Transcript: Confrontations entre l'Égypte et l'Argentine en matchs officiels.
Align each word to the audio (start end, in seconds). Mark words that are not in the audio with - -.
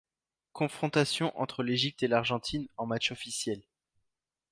Confrontations 0.53 1.31
entre 1.39 1.61
l'Égypte 1.61 2.01
et 2.01 2.07
l'Argentine 2.07 2.67
en 2.75 2.87
matchs 2.87 3.11
officiels. 3.11 3.61